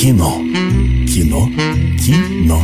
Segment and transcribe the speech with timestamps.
[0.00, 0.40] Кино.
[1.08, 1.50] Кино.
[1.98, 2.62] Кино.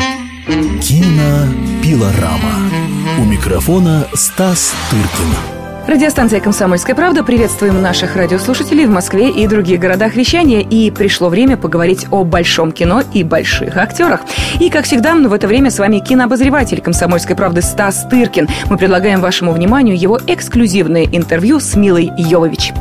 [0.80, 1.52] Кино.
[1.82, 2.70] Пилорама.
[3.18, 5.63] У микрофона Стас Тыркин.
[5.86, 7.22] Радиостанция «Комсомольская правда».
[7.22, 10.60] Приветствуем наших радиослушателей в Москве и других городах вещания.
[10.60, 14.20] И пришло время поговорить о большом кино и больших актерах.
[14.60, 18.48] И, как всегда, в это время с вами кинообозреватель «Комсомольской правды» Стас Тыркин.
[18.70, 22.72] Мы предлагаем вашему вниманию его эксклюзивное интервью с Милой Йовович.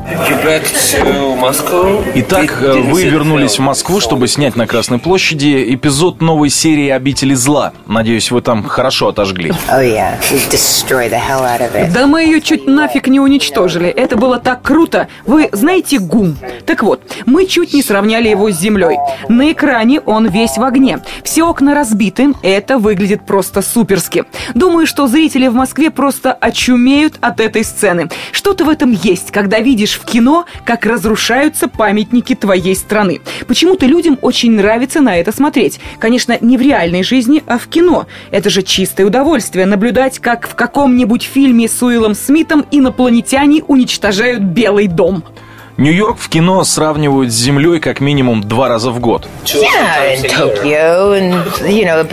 [2.16, 7.74] Итак, вы вернулись в Москву, чтобы снять на Красной площади эпизод новой серии «Обители зла».
[7.86, 9.52] Надеюсь, вы там хорошо отожгли.
[9.70, 10.08] Oh,
[11.94, 13.88] да мы ее чуть нафиг нафиг не уничтожили.
[13.88, 15.08] Это было так круто.
[15.26, 16.38] Вы знаете ГУМ?
[16.66, 18.98] Так вот, мы чуть не сравняли его с землей.
[19.30, 21.00] На экране он весь в огне.
[21.24, 22.34] Все окна разбиты.
[22.44, 24.26] Это выглядит просто суперски.
[24.54, 28.10] Думаю, что зрители в Москве просто очумеют от этой сцены.
[28.32, 33.22] Что-то в этом есть, когда видишь в кино, как разрушаются памятники твоей страны.
[33.48, 35.80] Почему-то людям очень нравится на это смотреть.
[36.00, 38.06] Конечно, не в реальной жизни, а в кино.
[38.30, 44.44] Это же чистое удовольствие наблюдать, как в каком-нибудь фильме с Уиллом Смитом и инопланетяне уничтожают
[44.44, 45.24] Белый дом.
[45.78, 49.28] Нью-Йорк в кино сравнивают с Землей как минимум два раза в год.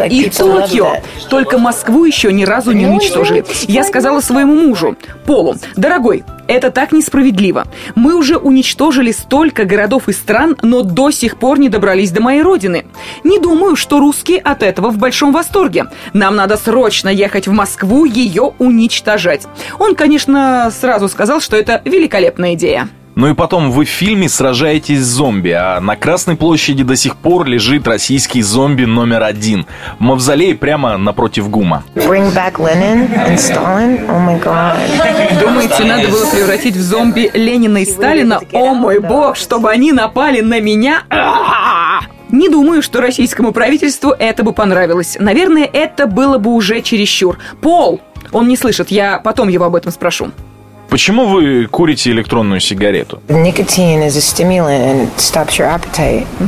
[0.09, 0.97] И Токио.
[1.29, 3.45] Только Москву еще ни разу не уничтожили.
[3.69, 7.67] Я сказала своему мужу, Полу, дорогой, это так несправедливо.
[7.95, 12.43] Мы уже уничтожили столько городов и стран, но до сих пор не добрались до моей
[12.43, 12.87] родины.
[13.23, 15.87] Не думаю, что русские от этого в большом восторге.
[16.13, 19.47] Нам надо срочно ехать в Москву, ее уничтожать.
[19.79, 22.89] Он, конечно, сразу сказал, что это великолепная идея.
[23.21, 27.17] Ну и потом вы в фильме сражаетесь с зомби, а на Красной площади до сих
[27.17, 29.67] пор лежит российский зомби номер один.
[29.99, 31.85] В мавзолее прямо напротив ГУМа.
[31.97, 34.09] Bring back Lenin and Stalin?
[34.09, 35.39] Oh my God.
[35.39, 38.41] Думаете, надо было превратить в зомби Ленина и Сталина?
[38.55, 41.03] О мой бог, чтобы они напали на меня?
[42.31, 45.19] Не думаю, что российскому правительству это бы понравилось.
[45.21, 47.37] Наверное, это было бы уже чересчур.
[47.61, 48.01] Пол!
[48.33, 50.31] Он не слышит, я потом его об этом спрошу.
[50.91, 53.23] Почему вы курите электронную сигарету?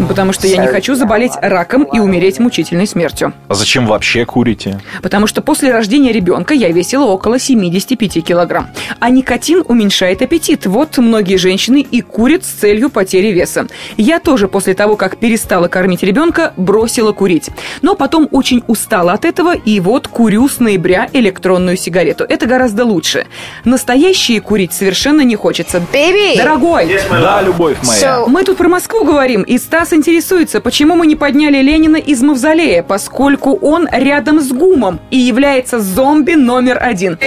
[0.09, 3.33] Потому что я не хочу заболеть раком и умереть мучительной смертью.
[3.47, 4.81] А зачем вообще курите?
[5.01, 8.67] Потому что после рождения ребенка я весила около 75 килограмм.
[8.99, 10.67] А никотин уменьшает аппетит.
[10.67, 13.69] Вот многие женщины и курят с целью потери веса.
[13.97, 17.51] Я тоже после того, как перестала кормить ребенка, бросила курить.
[17.81, 22.25] Но потом очень устала от этого, и вот курю с ноября электронную сигарету.
[22.25, 23.27] Это гораздо лучше.
[23.65, 25.83] Настоящий вообще курить совершенно не хочется.
[25.93, 26.37] Baby.
[26.37, 26.87] Дорогой!
[26.87, 28.01] Yes, да, любовь моя.
[28.01, 28.27] So...
[28.27, 32.83] Мы тут про Москву говорим, и Стас интересуется, почему мы не подняли Ленина из мавзолея,
[32.83, 37.19] поскольку он рядом с ГУМом и является зомби номер один.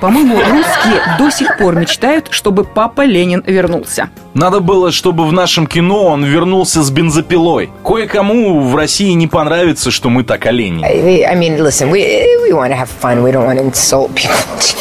[0.00, 4.08] По-моему, русские до сих пор мечтают, чтобы папа Ленин вернулся.
[4.34, 7.70] Надо было, чтобы в нашем кино он вернулся с бензопилой.
[7.84, 10.82] Кое-кому в России не понравится, что мы так олени.
[10.84, 12.52] I mean, listen, we, we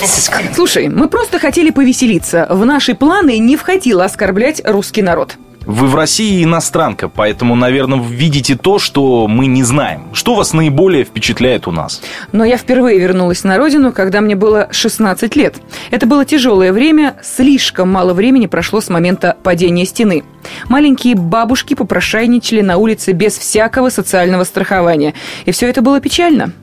[0.56, 2.48] Слушай, мы просто хотели повеселиться.
[2.50, 5.36] В наши планы не входило оскорблять русский народ.
[5.66, 10.08] Вы в России иностранка, поэтому, наверное, видите то, что мы не знаем.
[10.14, 12.02] Что вас наиболее впечатляет у нас?
[12.32, 15.58] Но я впервые вернулась на родину, когда мне было 16 лет.
[15.92, 20.24] Это было тяжелое время, слишком мало времени прошло с момента падения стены.
[20.68, 25.14] Маленькие бабушки попрошайничали на улице без всякого социального страхования.
[25.46, 26.54] И все это было печально.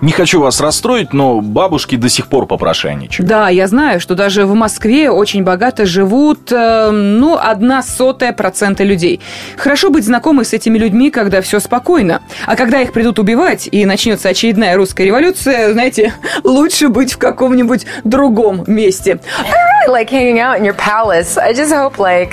[0.00, 3.28] Не хочу вас расстроить, но бабушки до сих пор попрошайничают.
[3.28, 8.84] Да, я знаю, что даже в Москве очень богато живут, э, ну, одна сотая процента
[8.84, 9.20] людей.
[9.56, 12.22] Хорошо быть знакомой с этими людьми, когда все спокойно.
[12.46, 16.14] А когда их придут убивать и начнется очередная русская революция, знаете,
[16.44, 19.18] лучше быть в каком-нибудь другом месте.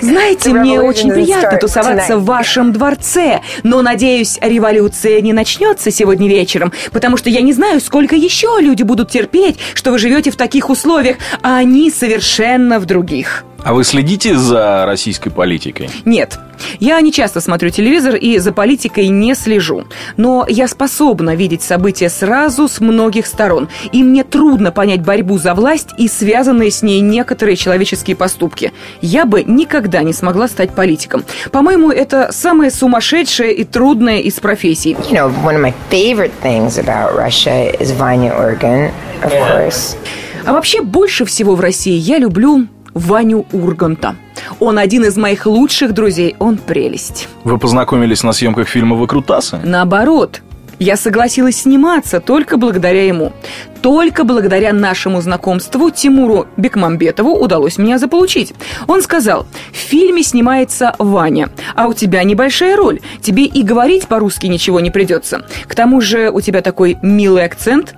[0.04, 6.74] Знаете, мне очень приятно тусоваться в вашем дворце, но, надеюсь, революция не начнется сегодня вечером,
[6.92, 10.70] потому что я не знаю, сколько еще люди будут терпеть, что вы живете в таких
[10.70, 13.44] условиях, а они совершенно в других.
[13.66, 15.90] А вы следите за российской политикой?
[16.06, 16.38] Нет.
[16.80, 19.86] Я не часто смотрю телевизор и за политикой не слежу.
[20.18, 23.68] Но я способна видеть события сразу с многих сторон.
[23.92, 28.72] И мне трудно понять борьбу за власть и связанные с ней некоторые человеческие поступки.
[29.02, 31.26] Я бы никогда не смогла стать политиком.
[31.52, 34.92] По-моему, это самое сумасшедшее и трудное из профессий.
[35.10, 38.92] You know, one of my favorite things about Russia is Vanya Urgan,
[39.24, 39.98] of course.
[40.46, 44.16] А вообще больше всего в России я люблю Ваню Урганта.
[44.60, 47.28] Он один из моих лучших друзей, он прелесть.
[47.44, 49.60] Вы познакомились на съемках фильма «Выкрутасы»?
[49.64, 50.42] Наоборот,
[50.80, 53.34] я согласилась сниматься только благодаря ему.
[53.82, 58.54] Только благодаря нашему знакомству Тимуру Бекмамбетову удалось меня заполучить.
[58.88, 63.00] Он сказал, в фильме снимается Ваня, а у тебя небольшая роль.
[63.22, 65.46] Тебе и говорить по-русски ничего не придется.
[65.68, 67.94] К тому же у тебя такой милый акцент.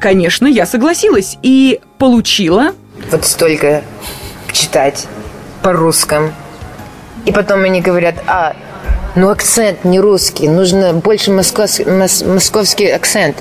[0.00, 2.72] Конечно, я согласилась и получила...
[3.10, 3.82] Вот столько
[4.54, 5.06] читать
[5.62, 6.32] по-русскому.
[7.26, 8.54] И потом они говорят, а,
[9.14, 13.36] ну акцент не русский, нужно больше московский, мос, московский акцент.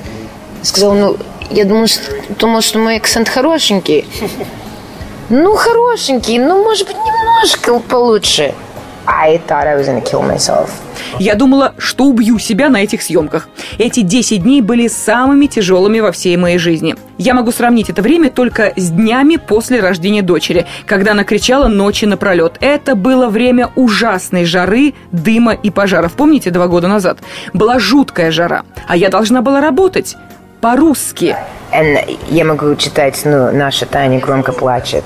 [0.62, 1.18] Сказал, ну,
[1.50, 2.02] я думал, что,
[2.40, 4.06] думал, что мой акцент хорошенький.
[5.30, 8.54] Ну, хорошенький, ну, может быть, немножко получше.
[11.20, 13.50] Я думала, что убью себя на этих съемках.
[13.78, 16.96] Эти 10 дней были самыми тяжелыми во всей моей жизни.
[17.18, 22.06] Я могу сравнить это время только с днями после рождения дочери, когда она кричала ночи
[22.06, 22.58] напролет.
[22.62, 26.14] Это было время ужасной жары, дыма и пожаров.
[26.14, 27.20] Помните, два года назад?
[27.54, 30.16] Была жуткая жара, а я должна была работать
[30.62, 31.36] по-русски.
[32.30, 35.04] Я могу читать, ну, наша Таня громко плачет.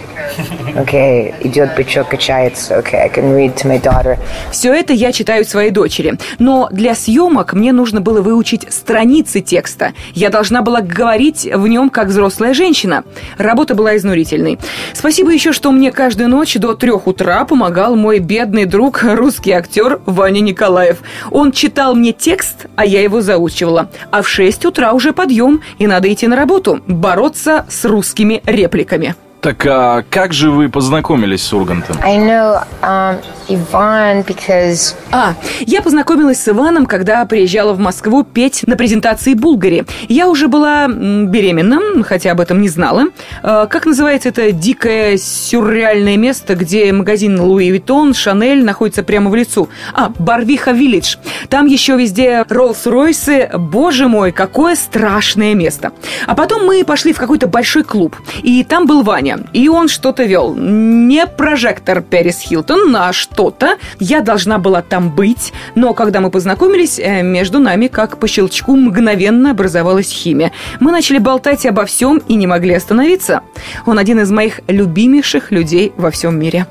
[0.75, 1.47] Окей, okay.
[1.47, 2.77] идет бычок, качается.
[2.77, 3.03] Окей, okay.
[3.03, 4.17] I can read to my daughter.
[4.51, 6.15] Все это я читаю своей дочери.
[6.39, 9.93] Но для съемок мне нужно было выучить страницы текста.
[10.13, 13.05] Я должна была говорить в нем как взрослая женщина.
[13.37, 14.59] Работа была изнурительной.
[14.93, 20.01] Спасибо еще, что мне каждую ночь до трех утра помогал мой бедный друг, русский актер
[20.05, 20.97] Ваня Николаев.
[21.31, 23.89] Он читал мне текст, а я его заучивала.
[24.11, 28.41] А в шесть утра уже подъем, и надо идти на работу работу– бороться с русскими
[28.45, 29.15] репликами.
[29.41, 31.97] Так а как же вы познакомились с Ургантом?
[32.03, 34.95] I know um, Иван because...
[35.11, 39.85] А, я познакомилась с Иваном, когда приезжала в Москву петь на презентации Булгари.
[40.09, 43.05] Я уже была беременна, хотя об этом не знала.
[43.43, 49.35] А, как называется это дикое сюрреальное место, где магазин Луи Виттон, Шанель находится прямо в
[49.35, 49.69] лицу?
[49.93, 51.17] А, Барвиха Виллидж.
[51.49, 53.55] Там еще везде Роллс-Ройсы.
[53.57, 55.91] Боже мой, какое страшное место.
[56.25, 58.15] А потом мы пошли в какой-то большой клуб.
[58.41, 59.26] И там был Ваня.
[59.53, 60.53] И он что-то вел.
[60.55, 66.31] Не прожектор Перес Хилтон, а что что-то, я должна была там быть, но когда мы
[66.31, 70.51] познакомились, э, между нами, как по щелчку, мгновенно образовалась химия.
[70.79, 73.41] Мы начали болтать обо всем и не могли остановиться.
[73.85, 76.65] Он один из моих любимейших людей во всем мире.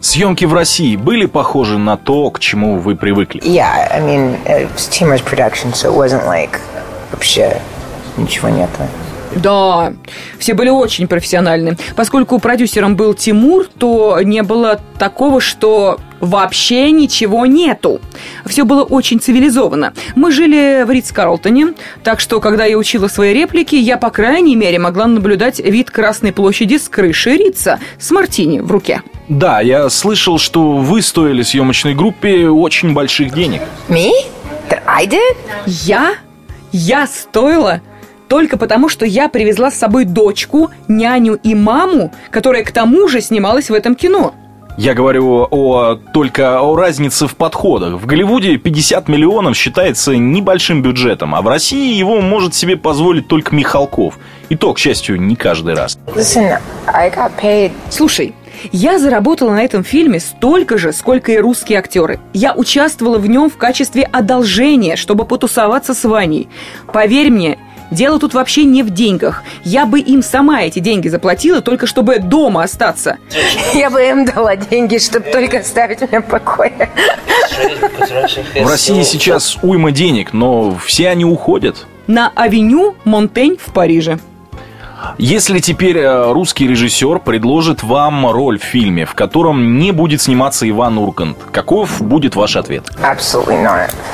[0.00, 3.40] Съемки в России были похожи на то, к чему вы привыкли?
[3.40, 6.58] Yeah, I mean, it's Timur's production, so it wasn't like
[7.10, 7.56] вообще
[8.18, 8.82] ничего нету.
[9.36, 9.92] Да,
[10.38, 11.76] все были очень профессиональны.
[11.96, 18.00] Поскольку продюсером был Тимур, то не было такого, что вообще ничего нету.
[18.46, 19.92] Все было очень цивилизованно.
[20.14, 21.74] Мы жили в Ридс-Карлтоне,
[22.04, 26.32] так что, когда я учила свои реплики, я, по крайней мере, могла наблюдать вид Красной
[26.32, 29.02] площади с крыши Ридса с мартини в руке.
[29.28, 33.62] Да, я слышал, что вы стоили съемочной группе очень больших денег.
[33.88, 34.10] Me?
[34.68, 35.36] That I did?
[35.66, 36.14] Я?
[36.70, 37.80] Я стоила?
[38.32, 43.20] Только потому, что я привезла с собой дочку, няню и маму, которая к тому же
[43.20, 44.32] снималась в этом кино.
[44.78, 48.00] Я говорю о, только о разнице в подходах.
[48.00, 53.54] В Голливуде 50 миллионов считается небольшим бюджетом, а в России его может себе позволить только
[53.54, 54.18] Михалков.
[54.48, 55.98] И то, к счастью, не каждый раз.
[56.14, 57.72] Listen, I got paid.
[57.90, 58.32] Слушай,
[58.72, 62.18] я заработала на этом фильме столько же, сколько и русские актеры.
[62.32, 66.48] Я участвовала в нем в качестве одолжения, чтобы потусоваться с Ваней.
[66.94, 67.58] Поверь мне,
[67.92, 69.42] Дело тут вообще не в деньгах.
[69.64, 73.18] Я бы им сама эти деньги заплатила, только чтобы дома остаться.
[73.74, 76.88] Я бы им дала деньги, чтобы только оставить меня в покое.
[78.54, 81.86] В России сейчас уйма денег, но все они уходят.
[82.06, 84.18] На авеню Монтень в Париже.
[85.18, 90.68] Если теперь э, русский режиссер предложит вам роль в фильме, в котором не будет сниматься
[90.68, 92.90] Иван Ургант, каков будет ваш ответ?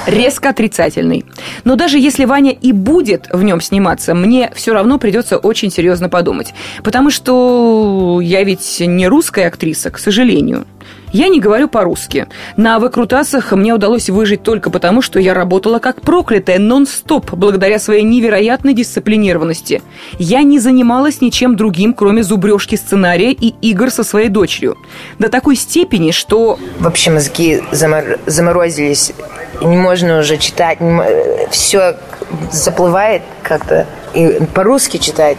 [0.07, 1.25] Резко отрицательный.
[1.65, 6.09] Но даже если Ваня и будет в нем сниматься, мне все равно придется очень серьезно
[6.09, 6.55] подумать.
[6.83, 10.67] Потому что я ведь не русская актриса, к сожалению.
[11.13, 12.27] Я не говорю по-русски.
[12.57, 18.03] На выкрутасах мне удалось выжить только потому, что я работала как проклятая нон-стоп, благодаря своей
[18.03, 19.83] невероятной дисциплинированности.
[20.19, 24.77] Я не занималась ничем другим, кроме зубрежки сценария и игр со своей дочерью.
[25.19, 26.59] До такой степени, что...
[26.79, 28.19] Вообще мозги замор...
[28.27, 29.13] заморозились.
[29.63, 30.81] Не можно уже читать.
[30.81, 31.49] Не...
[31.51, 31.97] Все
[32.53, 33.87] заплывает как-то.
[34.15, 35.39] И по-русски читать.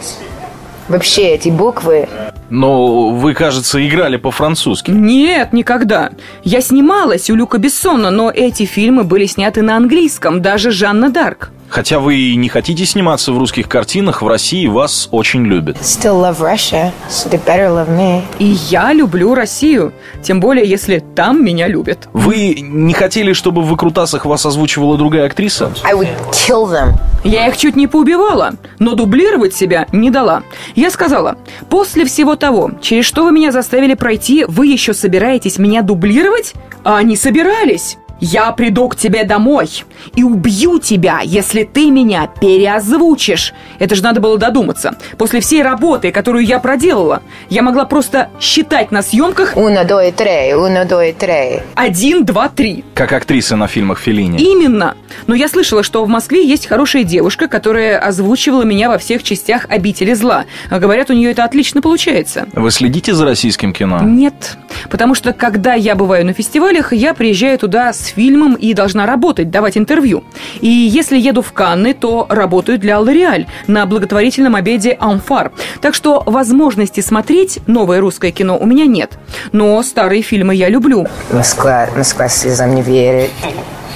[0.90, 2.08] Вообще эти буквы
[2.50, 4.90] но вы, кажется, играли по-французски.
[4.90, 6.10] Нет, никогда.
[6.42, 11.52] Я снималась у Люка Бессона, но эти фильмы были сняты на английском, даже Жанна Дарк.
[11.70, 15.76] Хотя вы и не хотите сниматься в русских картинах, в России вас очень любят.
[15.76, 18.22] Still love Russia, so they better love me.
[18.40, 22.08] И я люблю Россию, тем более, если там меня любят.
[22.12, 25.72] Вы не хотели, чтобы в выкрутасах вас озвучивала другая актриса?
[25.84, 26.94] I would kill them.
[27.22, 30.42] Я их чуть не поубивала, но дублировать себя не дала.
[30.74, 31.36] Я сказала,
[31.68, 36.54] после всего того, через что вы меня заставили пройти, вы еще собираетесь меня дублировать?
[36.82, 37.96] А они собирались.
[38.20, 39.68] Я приду к тебе домой
[40.14, 43.54] и убью тебя, если ты меня переозвучишь.
[43.78, 44.96] Это же надо было додуматься.
[45.16, 49.56] После всей работы, которую я проделала, я могла просто считать на съемках...
[49.56, 51.62] Uno, due, tre, uno, due, tre.
[51.74, 52.84] Один, два, три.
[52.94, 54.38] Как актриса на фильмах Феллини.
[54.38, 54.96] Именно.
[55.26, 59.66] Но я слышала, что в Москве есть хорошая девушка, которая озвучивала меня во всех частях
[59.68, 60.44] «Обители зла».
[60.70, 62.46] Говорят, у нее это отлично получается.
[62.52, 64.00] Вы следите за российским кино?
[64.02, 64.56] Нет.
[64.90, 69.50] Потому что, когда я бываю на фестивалях, я приезжаю туда с фильмом и должна работать,
[69.50, 70.24] давать интервью.
[70.60, 75.52] И если еду в Канны, то работаю для L'Oreal на благотворительном обеде «Амфар».
[75.80, 79.12] Так что возможности смотреть новое русское кино у меня нет.
[79.52, 81.06] Но старые фильмы я люблю.
[81.30, 83.30] Москва, Москва слезам не верит.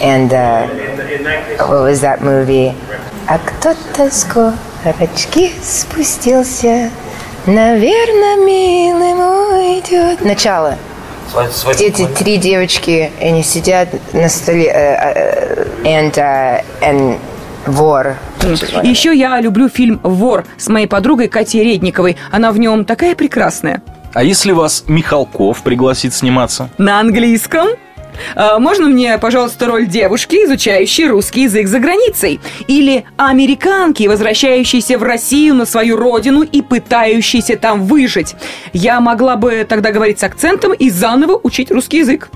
[0.00, 0.68] And uh,
[1.58, 2.72] what was that movie?
[3.26, 6.90] А кто-то с горочки спустился.
[7.46, 10.24] Наверное, милый мой идет.
[10.24, 10.76] Начало.
[11.78, 17.18] Эти три девочки, они сидят на столе, uh, uh, and, uh, and
[17.66, 18.16] вор.
[18.82, 22.16] Еще я люблю фильм «Вор» с моей подругой Катей Редниковой.
[22.30, 23.82] Она в нем такая прекрасная.
[24.12, 26.68] А если вас Михалков пригласит сниматься?
[26.78, 27.68] На английском?
[28.34, 32.40] А, можно мне, пожалуйста, роль девушки, изучающей русский язык за границей?
[32.68, 38.34] Или американки, возвращающейся в Россию на свою родину и пытающейся там выжить?
[38.72, 42.30] Я могла бы тогда говорить с акцентом и заново учить русский язык.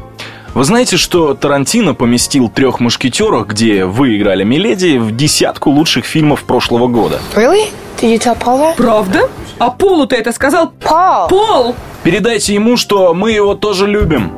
[0.54, 6.42] Вы знаете, что Тарантино поместил «Трех мушкетеров», где вы играли Миледи, в десятку лучших фильмов
[6.42, 7.20] прошлого года?
[7.36, 7.70] Really?
[8.00, 8.76] Did you tell Paul that?
[8.76, 9.28] Правда?
[9.58, 10.72] А Полу ты это сказал?
[10.80, 11.28] Пол!
[11.28, 11.74] Пол!
[12.02, 14.32] Передайте ему, что мы его тоже любим.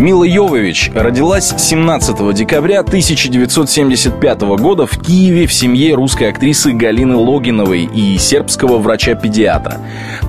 [0.00, 7.84] Мила Йовович родилась 17 декабря 1975 года в Киеве в семье русской актрисы Галины Логиновой
[7.84, 9.76] и сербского врача-педиатра.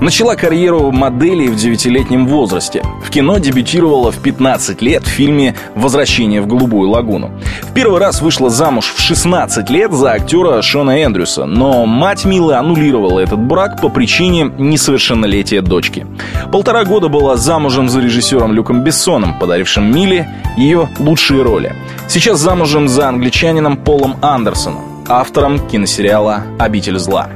[0.01, 2.83] Начала карьеру модели в 9-летнем возрасте.
[3.01, 7.31] В кино дебютировала в 15 лет в фильме «Возвращение в голубую лагуну».
[7.61, 12.55] В первый раз вышла замуж в 16 лет за актера Шона Эндрюса, но мать Милы
[12.55, 16.05] аннулировала этот брак по причине несовершеннолетия дочки.
[16.51, 20.27] Полтора года была замужем за режиссером Люком Бессоном, подарив оставившим Миле
[20.57, 21.73] ее лучшие роли.
[22.07, 27.29] Сейчас замужем за англичанином Полом Андерсоном, автором киносериала «Обитель зла».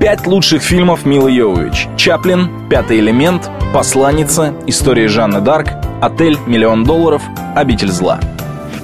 [0.00, 1.88] Пять лучших фильмов Милы Йовович.
[1.96, 5.68] «Чаплин», «Пятый элемент», «Посланница», «История Жанны Дарк»,
[6.00, 7.22] «Отель», «Миллион долларов»,
[7.54, 8.20] «Обитель зла».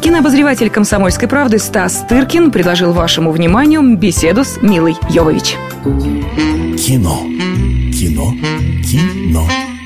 [0.03, 5.57] Кинообозреватель «Комсомольской правды» Стас Тыркин предложил вашему вниманию беседу с Милой Йовович.
[5.85, 7.21] Кино.
[7.93, 8.33] Кино.
[8.83, 9.47] Кино.